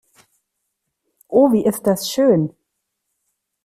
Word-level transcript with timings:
Oh, 1.29 1.51
wie 1.53 1.63
ist 1.63 1.83
das 1.85 2.09
schön! 2.09 2.55